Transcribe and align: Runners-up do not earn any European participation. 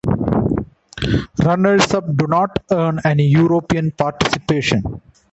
Runners-up 1.43 2.17
do 2.17 2.25
not 2.25 2.57
earn 2.71 2.99
any 3.05 3.27
European 3.27 3.91
participation. 3.91 4.81